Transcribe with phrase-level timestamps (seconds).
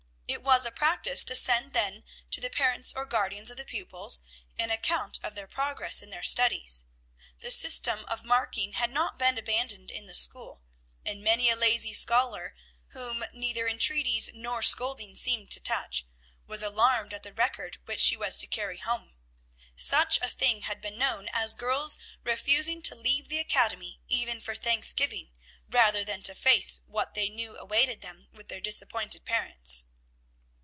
[0.27, 4.21] It was a practice to send then to the parents or guardians of the pupils
[4.57, 6.85] an account of their progress in their studies.
[7.39, 10.61] The system of marking had not been abandoned in the school;
[11.05, 12.55] and many a lazy scholar,
[12.87, 16.05] whom neither intreaties nor scolding seemed to touch,
[16.47, 19.13] was alarmed at the record which she was to carry home.
[19.75, 24.55] Such a thing had been known as girls refusing to leave the academy even for
[24.55, 25.33] Thanksgiving,
[25.69, 29.85] rather than to face what they knew awaited them with their disappointed parents.